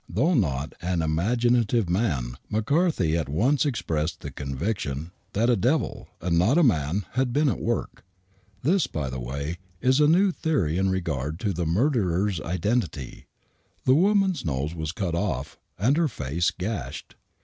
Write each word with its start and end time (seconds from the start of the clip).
Though 0.09 0.33
not 0.33 0.73
an 0.81 1.03
imaginative 1.03 1.87
man,, 1.87 2.35
McCarthy 2.49 3.15
at 3.15 3.29
once 3.29 3.67
expressed 3.67 4.21
the 4.21 4.31
conviction 4.31 5.11
that 5.33 5.47
a 5.47 5.55
devil, 5.55 6.07
and 6.19 6.39
not 6.39 6.57
a 6.57 6.63
man, 6.63 7.05
had 7.11 7.31
been 7.31 7.47
at 7.47 7.59
work. 7.61 8.03
This, 8.63 8.87
by 8.87 9.11
the 9.11 9.19
way, 9.19 9.59
is 9.79 9.99
a 9.99 10.07
new 10.07 10.31
theory 10.31 10.79
in 10.79 10.89
regard 10.89 11.39
to 11.41 11.53
the 11.53 11.67
murderer's 11.67 12.41
identity. 12.41 13.27
The 13.85 13.93
woman's 13.93 14.43
nose 14.43 14.73
was 14.73 14.91
cut 14.91 15.13
off 15.13 15.59
and 15.77 15.95
her 15.97 16.07
face 16.07 16.49
gashed. 16.49 17.13